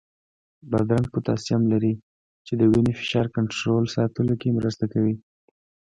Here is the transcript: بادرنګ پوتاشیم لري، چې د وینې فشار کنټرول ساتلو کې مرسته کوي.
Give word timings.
بادرنګ 0.69 1.07
پوتاشیم 1.13 1.61
لري، 1.71 1.93
چې 2.45 2.53
د 2.59 2.61
وینې 2.71 2.93
فشار 2.99 3.25
کنټرول 3.35 3.83
ساتلو 3.95 4.33
کې 4.41 4.55
مرسته 4.57 4.85
کوي. 4.93 5.15